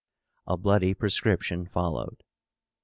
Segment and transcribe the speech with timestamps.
[0.47, 2.23] A bloody prescription followed.